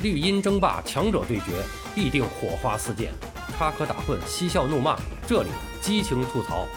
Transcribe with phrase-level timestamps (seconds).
[0.00, 1.60] 绿茵争霸，强者对决，
[1.92, 3.12] 必定火花四溅，
[3.56, 5.48] 插科打诨，嬉笑怒骂，这里
[5.82, 6.68] 激情吐槽。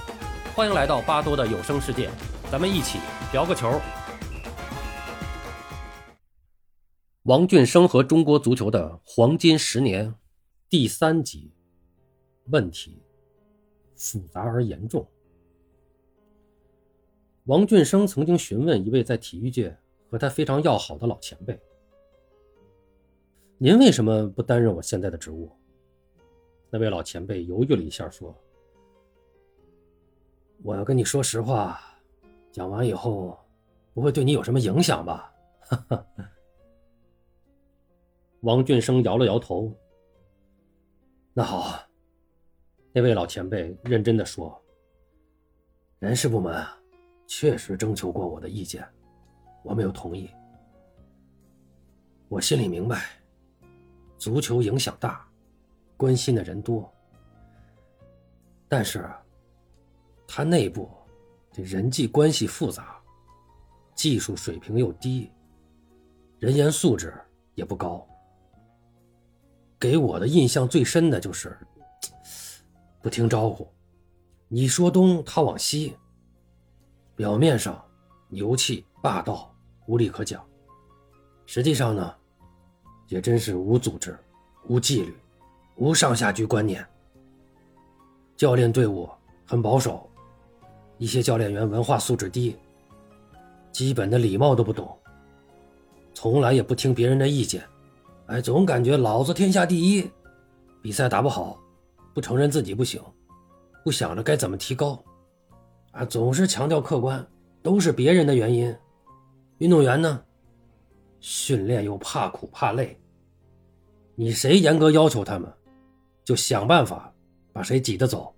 [0.55, 2.09] 欢迎来到巴多的有声世界，
[2.51, 2.97] 咱们一起
[3.31, 3.79] 聊个球。
[7.25, 10.15] 王俊生和中国足球的黄金十年，
[10.67, 11.53] 第三集，
[12.45, 13.03] 问题
[13.95, 15.07] 复杂而严重。
[17.43, 19.77] 王俊生曾经询问一位在体育界
[20.09, 21.59] 和他非常要好的老前辈
[23.63, 25.47] ：“您为什么不担任我现在的职务？”
[26.71, 28.35] 那位老前辈犹豫了一下，说
[30.65, 31.79] ：“我要跟你说实话，
[32.51, 33.37] 讲完以后
[33.93, 36.07] 不会对你有什么影响吧？”哈哈。
[38.39, 39.71] 王俊生摇了摇头。
[41.31, 41.87] 那好，
[42.91, 44.59] 那位老前辈认真的说
[45.99, 46.65] ：“人事部门。”
[47.27, 48.83] 确实征求过我的意见，
[49.63, 50.29] 我没有同意。
[52.27, 53.20] 我心里明白，
[54.21, 55.27] 足球影响大，
[55.97, 56.87] 关心的人多。
[58.69, 59.09] 但是，
[60.27, 60.87] 他内部
[61.51, 63.01] 这人际关系复杂，
[63.95, 65.31] 技术水平又低，
[66.37, 67.11] 人员素质
[67.55, 68.07] 也不高。
[69.79, 71.57] 给我的印象最深的就是
[73.01, 73.67] 不听招呼，
[74.49, 75.97] 你说东，他往西。
[77.15, 77.83] 表面上
[78.29, 79.51] 牛气霸道
[79.87, 80.47] 无理可讲，
[81.47, 82.15] 实际上呢，
[83.11, 84.17] 也真是无组织、
[84.69, 85.13] 无纪律、
[85.75, 86.83] 无上下级观念。
[88.37, 89.07] 教练队伍
[89.45, 90.09] 很保守，
[90.97, 92.55] 一些教练员文化素质低，
[93.69, 94.97] 基本的礼貌都不懂，
[96.13, 97.61] 从来也不听别人的意见，
[98.27, 100.09] 哎，总感觉老子天下第一，
[100.81, 101.59] 比赛打不好，
[102.13, 103.01] 不承认自己不行，
[103.83, 104.97] 不想着该怎么提高。
[105.91, 107.27] 啊，总是强调客观，
[107.61, 108.73] 都是别人的原因。
[109.57, 110.23] 运动员呢，
[111.19, 112.97] 训练又怕苦怕累。
[114.21, 115.51] 你谁严格要求他们，
[116.23, 117.11] 就想办法
[117.51, 118.31] 把谁挤得走，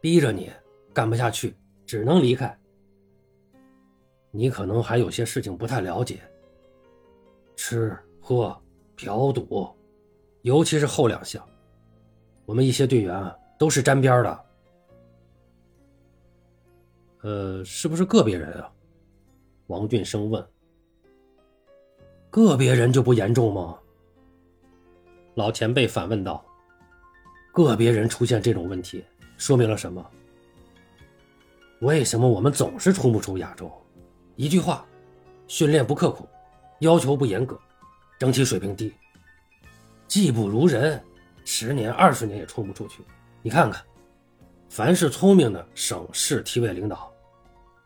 [0.00, 0.50] 逼着你
[0.92, 1.54] 干不下去，
[1.86, 2.58] 只能离开。
[4.32, 6.18] 你可能还有些事情不太了解，
[7.54, 8.60] 吃喝
[8.96, 9.68] 嫖赌，
[10.42, 11.40] 尤其是后两项，
[12.44, 14.44] 我们一些队员啊都是沾边的。
[17.22, 18.72] 呃，是不是个别人啊？
[19.68, 20.44] 王俊生问。
[22.28, 23.78] 个别人就不严重吗？
[25.36, 26.42] 老前辈反问道。
[27.52, 29.04] 个别人出现这种问题，
[29.36, 30.04] 说明了什么？
[31.80, 33.70] 为什么我们总是冲不出亚洲？
[34.34, 34.84] 一句话，
[35.46, 36.26] 训练不刻苦，
[36.80, 37.58] 要求不严格，
[38.18, 38.94] 整体水平低，
[40.08, 41.02] 技不如人，
[41.44, 43.02] 十年二十年也冲不出去。
[43.42, 43.84] 你看看，
[44.70, 47.12] 凡是聪明的省市体委领导。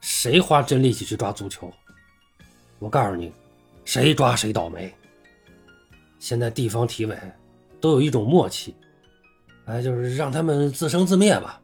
[0.01, 1.73] 谁花真力气去抓足球？
[2.79, 3.33] 我告诉你，
[3.85, 4.93] 谁抓谁倒霉。
[6.21, 7.17] 现在地方体委
[7.81, 8.75] 都有一种默契，
[9.65, 11.61] 哎，就是让他们自生自灭吧。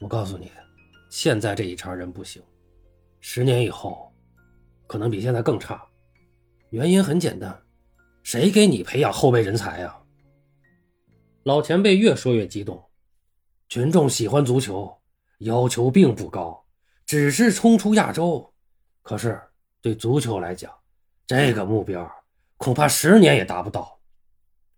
[0.00, 0.50] 我告诉你，
[1.10, 2.42] 现在这一茬人不行，
[3.20, 4.12] 十年以后
[4.86, 5.84] 可能比现在更差。
[6.70, 7.56] 原因很简单，
[8.22, 9.96] 谁给你培养后备人才呀？
[11.44, 12.82] 老前辈越说越激动，
[13.68, 14.92] 群众喜欢足球，
[15.38, 16.64] 要求并不高。
[17.06, 18.50] 只是冲出亚洲，
[19.02, 19.38] 可是
[19.82, 20.72] 对足球来讲，
[21.26, 22.10] 这个目标
[22.56, 23.93] 恐怕十年也达不到。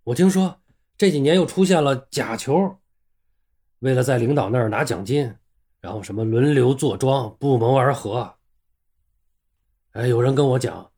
[0.06, 0.60] 我听说
[0.96, 2.78] 这几年又出现了假球，
[3.80, 5.34] 为了在领导那儿拿奖金，
[5.80, 8.36] 然后什么轮流坐庄、不谋而合。
[9.94, 10.92] 哎，有人跟我讲，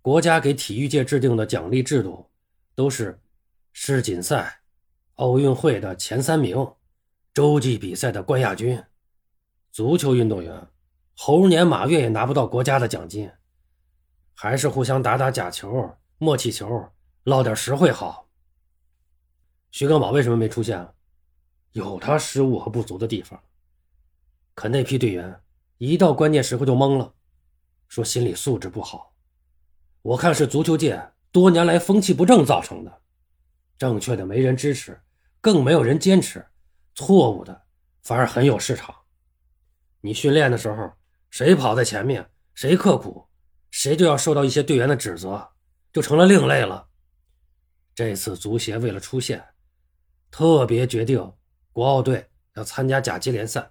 [0.00, 2.30] 国家给体育界制定的奖励制度，
[2.76, 3.20] 都是
[3.72, 4.60] 世锦赛、
[5.16, 6.74] 奥运会的前三名，
[7.34, 8.80] 洲际比赛的冠亚军，
[9.72, 10.68] 足球运动员。
[11.16, 13.28] 猴年马月也拿不到国家的奖金，
[14.34, 16.88] 还是互相打打假球、默契球，
[17.24, 18.28] 捞点实惠好。
[19.72, 20.86] 徐根宝为什么没出现？
[21.72, 23.42] 有他失误和不足的地方，
[24.54, 25.40] 可那批队员
[25.78, 27.14] 一到关键时刻就懵了，
[27.88, 29.14] 说心理素质不好。
[30.02, 33.00] 我看是足球界多年来风气不正造成的，
[33.78, 35.00] 正确的没人支持，
[35.40, 36.46] 更没有人坚持，
[36.94, 37.62] 错误的
[38.02, 38.94] 反而很有市场。
[40.02, 40.92] 你训练的时候。
[41.30, 43.26] 谁跑在前面，谁刻苦，
[43.70, 45.48] 谁就要受到一些队员的指责，
[45.90, 46.90] 就成了另类了。
[47.94, 49.42] 这次足协为了出线，
[50.32, 51.32] 特别决定
[51.72, 53.70] 国奥队要参加甲级联赛。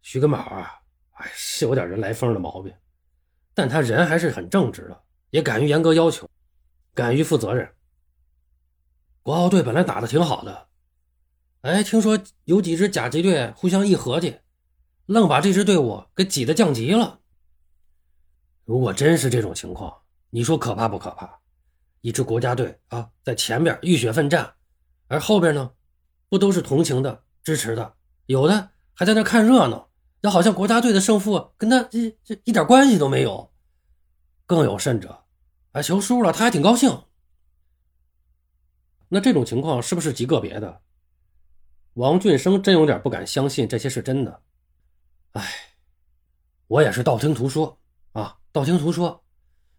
[0.00, 2.72] 徐根宝啊，哎，是有点人来疯的毛病，
[3.52, 6.30] 但他人还是很正直的，也敢于严格要求，
[6.94, 7.68] 敢于负责任。
[9.22, 10.68] 国奥队本来打的挺好的，
[11.62, 14.38] 哎，听说有几支甲级队互相一合计。
[15.06, 17.20] 愣把这支队伍给挤得降级了。
[18.64, 21.40] 如果真是这种情况，你说可怕不可怕？
[22.02, 24.54] 一支国家队啊，在前边浴血奋战，
[25.12, 25.70] 而后边呢，
[26.30, 27.96] 不都是同情的、支持的？
[28.24, 29.90] 有的还在那看热闹，
[30.22, 33.52] 那好像国家队的胜负跟他这这一点关系都没有。
[34.46, 35.24] 更有甚者，
[35.72, 37.02] 啊，球输了他还挺高兴。
[39.10, 40.80] 那这种情况是不是极个别的？
[41.92, 44.40] 王俊生真有点不敢相信这些是真的。
[45.32, 45.46] 哎，
[46.68, 47.78] 我也是道听途说
[48.12, 49.22] 啊，道听途说，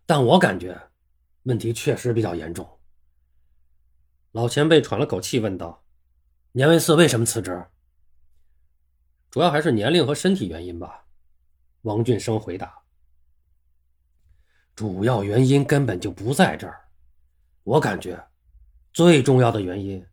[0.06, 0.80] 但我感觉。
[1.46, 2.70] 问题确实比较严重。
[4.34, 5.84] 老前辈喘了口气，问道
[6.54, 7.66] ：“年维四为什么辞职？
[9.30, 11.06] 主要还是年龄和身体原因吧。”
[11.84, 12.82] 王俊生回答
[14.76, 16.82] ：“主要原因根本就不在这儿。
[17.64, 18.22] 我感觉
[18.92, 20.04] 最重要的原因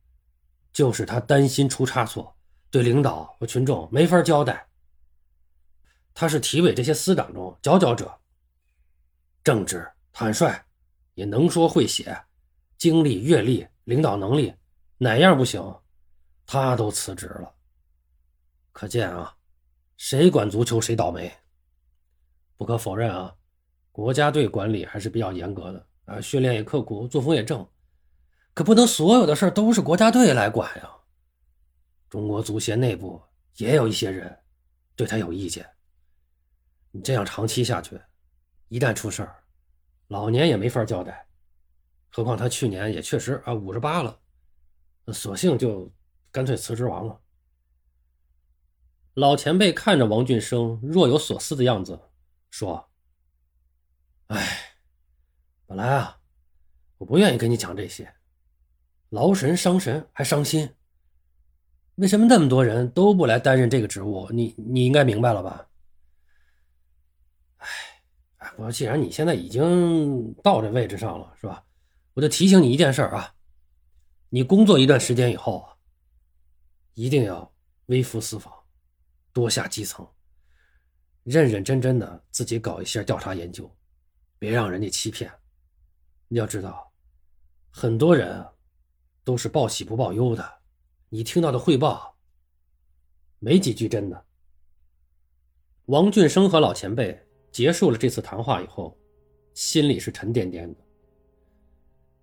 [0.70, 2.36] 就是他担心出差错，
[2.70, 4.68] 对领导和群众没法交代。
[6.12, 8.20] 他是体委这些司长中佼佼者，
[9.42, 10.64] 正直坦率。”
[11.14, 12.16] 也能说会写，
[12.78, 14.54] 经历阅历、领导能力，
[14.98, 15.62] 哪样不行？
[16.46, 17.54] 他都辞职了。
[18.72, 19.36] 可见啊，
[19.96, 21.32] 谁管足球谁倒霉。
[22.56, 23.34] 不可否认啊，
[23.92, 27.66] 国家队管理还是比较严格的啊，训练也刻苦，作风也正。
[28.52, 30.90] 可不能所有的事都是国家队来管呀。
[32.08, 33.22] 中国足协内部
[33.56, 34.36] 也有一些人
[34.96, 35.68] 对他有意见。
[36.90, 38.00] 你这样长期下去，
[38.68, 39.36] 一旦出事儿。
[40.08, 41.24] 老年也没法交代，
[42.10, 44.18] 何况他去年也确实啊五十八了，
[45.08, 45.90] 索性就
[46.32, 47.20] 干脆辞职完了。
[49.14, 52.00] 老前辈看着王俊生若有所思的样子，
[52.50, 52.90] 说
[54.28, 54.76] ：“哎，
[55.66, 56.20] 本来啊，
[56.98, 58.14] 我不愿意跟你讲这些，
[59.10, 60.74] 劳神伤神还伤心。
[61.96, 64.28] 为什么那么多人都不来担任这个职务？
[64.32, 65.68] 你你应该明白了吧？”
[67.58, 67.68] 哎
[68.56, 71.64] 我说，既然你现在已经到这位置上了，是吧？
[72.20, 73.34] 我就提醒你一件事啊，
[74.28, 75.72] 你工作一段时间以后啊，
[76.92, 77.50] 一定要
[77.86, 78.52] 微服私访，
[79.32, 80.06] 多下基层，
[81.24, 83.74] 认认真真的自己搞一些调查研究，
[84.38, 85.32] 别让人家欺骗。
[86.28, 86.92] 你要知道，
[87.70, 88.46] 很多人
[89.24, 90.60] 都是报喜不报忧的，
[91.08, 92.14] 你听到的汇报
[93.38, 94.26] 没几句真的。
[95.86, 97.26] 王俊生和老前辈。
[97.50, 98.96] 结束了这次谈话以后，
[99.54, 100.80] 心里是沉甸甸的。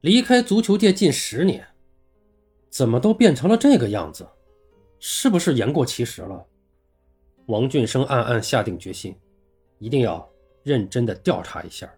[0.02, 1.68] 离开足球界近十年，
[2.70, 4.28] 怎么都变成了这个样子？
[5.00, 6.46] 是不是言过其实了？
[7.48, 9.16] 王俊生暗暗下定决心，
[9.80, 10.30] 一定要
[10.64, 11.92] 认真的调查一下。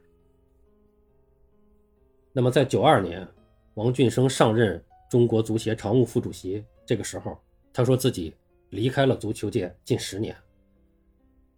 [2.31, 3.27] 那么，在九二年，
[3.73, 7.37] 王俊生上任中国足协常务副主席，这个时候，
[7.73, 8.33] 他说自己
[8.69, 10.35] 离开了足球界近十年。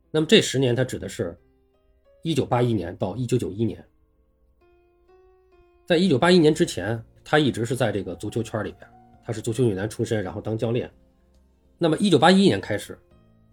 [0.10, 1.38] 那么，这十年他指的是？
[2.24, 3.84] 一九八一年到一九九一年，
[5.92, 8.90] 在一九八一年之前，他一直是在这个足球圈里边，
[9.26, 10.90] 他是足球运动员出身，然后当教练。
[11.78, 12.98] 那么一九八一年开始，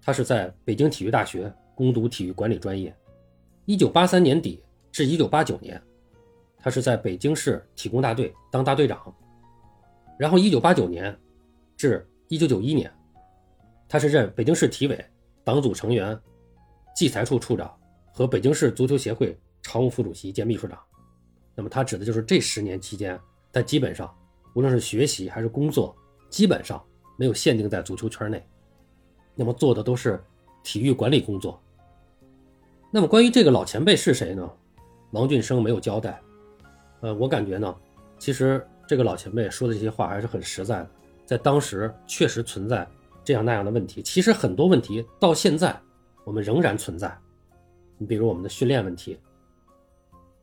[0.00, 2.94] 他是在北京体育大学攻读体育管理专业。
[3.64, 4.62] 一九八三年底
[4.92, 5.82] 至一九八九年，
[6.56, 9.12] 他是在北京市体工大队当大队长。
[10.16, 11.12] 然后一九八九年
[11.76, 12.88] 至一九九一年，
[13.88, 15.04] 他是任北京市体委
[15.42, 16.16] 党组成员、
[16.94, 17.68] 计财处处长。
[18.12, 20.78] 和北京市足球协会常务副主席兼秘书长，
[21.58, 23.18] 那么他指的就是这十年期间，
[23.52, 24.08] 他基本上
[24.54, 25.92] 无论是学习还是工作，
[26.30, 26.80] 基本上
[27.16, 28.40] 没有限定在足球圈内，
[29.34, 30.22] 那么做的都是
[30.62, 31.60] 体育管理工作。
[32.92, 34.48] 那么关于这个老前辈是谁呢？
[35.10, 36.22] 王俊生没有交代。
[37.00, 37.74] 呃，我感觉呢，
[38.20, 40.90] 其实这个老前辈说的这些话还是很实在的，
[41.26, 42.86] 在当时确实存在
[43.24, 44.00] 这样那样的问题。
[44.00, 45.76] 其实很多问题到现在
[46.22, 47.12] 我们仍然存在。
[47.96, 49.18] 你比如我们的训练问题，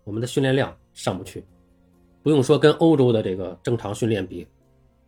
[0.04, 1.44] 我们的训练量上不去，
[2.24, 4.48] 不用说跟欧洲的这个正常训练比，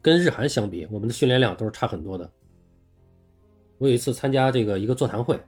[0.03, 2.29] 跟日韩相比，我们的训练量都是差很多的。
[3.79, 5.39] 我有一次参加这个一个座谈会，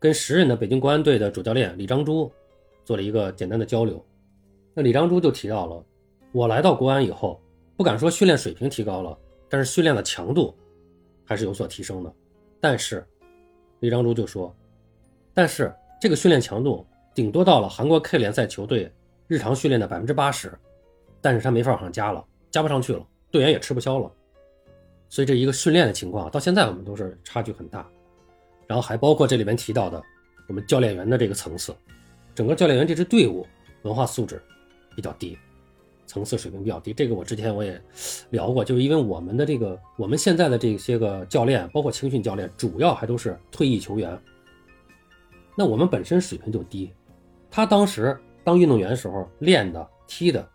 [0.00, 2.28] 跟时任的北京国安队的主教练李章洙
[2.84, 4.04] 做了一个简单的交流。
[4.74, 5.84] 那李章洙就提到了，
[6.32, 7.40] 我来到国安以后，
[7.76, 9.16] 不敢说训练水平提高了，
[9.48, 10.52] 但是训练的强度
[11.24, 12.12] 还是有所提升的。
[12.60, 13.06] 但是
[13.78, 14.52] 李章洙就说，
[15.32, 15.72] 但是。
[16.00, 18.92] 这个训练强度顶多到了韩国 K 联赛球队
[19.34, 20.56] 日常训练的百分之八十，
[21.20, 24.08] 但是他没法往上加了，加不上去了，队员也吃不消了。
[25.08, 27.84] 所以这一个训练的情况到现在我们都是差距很大。
[28.68, 30.00] 然后还包括这里面提到的
[30.48, 31.74] 我们教练员的这个层次，
[32.32, 33.44] 整个教练员这支队伍
[33.82, 34.40] 文化素质
[34.94, 35.36] 比较低，
[36.06, 36.92] 层次水平比较低。
[36.92, 37.82] 这个我之前我也
[38.30, 44.16] 聊过，就是因为我们的这个我们现在的这些个教练，包括青训教练，主要还都是退役球员。
[45.56, 46.92] 那我们本身水平就低，
[47.50, 50.46] 他当时当运动员的时候练的、踢的，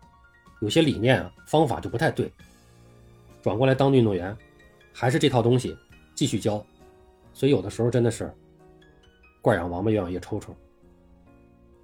[0.60, 2.32] 有些理念啊方法就不太对，
[3.42, 4.34] 转过来当运动员，
[4.92, 5.76] 还是这套东西
[6.14, 6.64] 继续教，
[7.34, 8.32] 所以有的时候真的是
[9.42, 10.54] 惯养王八，越养越抽抽。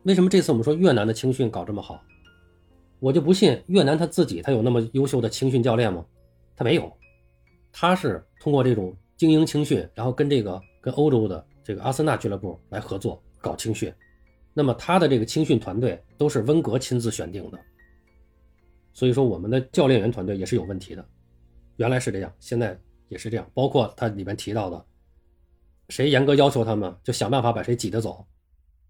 [0.05, 2.01] 为什么这次我们说越南的青训搞这么好？
[3.01, 6.07] 我就不信越南他自己他有那么优秀的青训教练吗？
[6.55, 6.91] 他没有，
[7.73, 13.93] 他是通过这种精英青训，然后跟这个跟欧洲的这个阿森纳俱乐部来合作搞青训。
[14.59, 17.61] 那么他的这个青训团队都是温格亲自选定的，
[18.95, 21.07] 所以说我们的教练员团队也是有问题的，
[21.77, 23.47] 原来是这样，现在也是这样。
[23.53, 24.83] 包括他里面提到的，
[25.91, 28.27] 谁严格要求他们，就想办法把谁挤得走，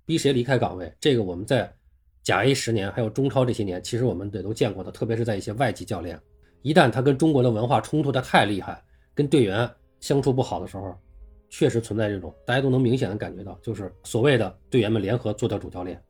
[0.04, 0.94] 逼谁离开岗位。
[1.00, 1.74] 这个我们在
[2.22, 6.16] 甲 A 十年还有中超这些年，其实我们也都见过的，特别是在一些外籍教练，
[6.62, 8.80] 一旦他跟中国的文化冲突的太厉害，
[9.16, 9.68] 跟队员
[9.98, 10.96] 相处不好的时候。
[11.48, 16.02] 确实存在这种，大家都能明显的感觉到，就是所谓的队员们联合做掉主教练，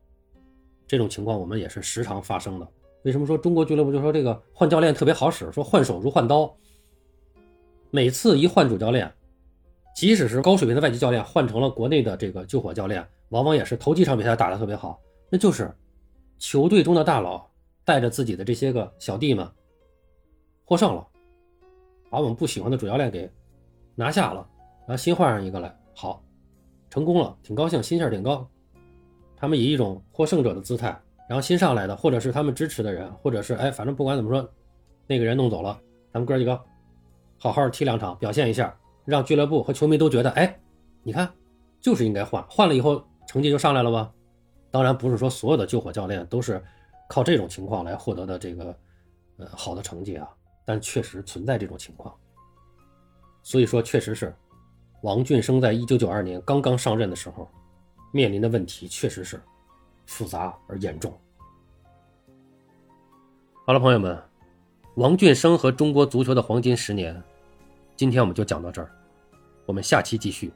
[0.87, 2.67] 这种情况我们也是时常发生的。
[3.03, 5.49] 为什么说中国俱乐部就说这个换教练特别好使？
[5.51, 6.53] 说换手如换刀，
[7.91, 9.09] 每次一换主教练，
[9.95, 15.73] 即使是高水平的外籍教练换成了国内的这个救火教练，往往也是头几场比赛打得特别好，那就是
[16.39, 17.49] 球队中的大佬
[17.85, 19.47] 带着自己的这些个小弟们
[20.65, 21.07] 获胜了，
[22.09, 23.31] 把我们不喜欢的主教练给
[23.95, 24.45] 拿下了。
[24.87, 26.23] 然后新换上一个来，好，
[26.89, 28.49] 成功了，挺高兴，心气儿挺高。
[29.35, 30.87] 他们以一种获胜者的姿态，
[31.27, 34.49] 然后新上来的，或者是他们支持的人，或者是哎，反正不管怎么说，
[35.05, 35.77] 那个人弄走了，
[36.13, 36.59] 咱们哥几个
[37.37, 40.57] 好好踢两场，表现一下，让俱乐部和球迷都觉得，哎，
[41.03, 41.29] 你看，
[41.81, 44.09] 就是应该换，换了以后成绩就上来了吧？
[44.71, 46.63] 当然不是说所有的救火教练都是
[47.09, 48.73] 靠这种情况来获得的这个
[49.37, 50.29] 呃好的成绩啊，
[50.65, 52.15] 但确实存在这种情况。
[53.43, 54.33] 所以说，确实是。
[55.07, 57.49] 王俊生在一九九二年刚刚上任的时候，
[58.11, 59.41] 面临的问题确实是
[60.05, 61.17] 复杂而严重。
[63.65, 64.21] 好了，朋友们，
[64.95, 67.23] 王俊生和中国足球的黄金十年，
[67.95, 68.91] 今天我们就讲到这儿，
[69.65, 70.51] 我们下期继续。